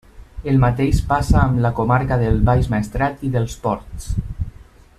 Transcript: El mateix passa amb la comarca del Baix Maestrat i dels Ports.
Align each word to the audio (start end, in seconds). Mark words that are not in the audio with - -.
El 0.51 0.55
mateix 0.61 1.01
passa 1.11 1.35
amb 1.41 1.59
la 1.65 1.71
comarca 1.79 2.17
del 2.23 2.41
Baix 2.47 2.71
Maestrat 2.75 3.23
i 3.29 3.31
dels 3.37 3.59
Ports. 3.67 4.09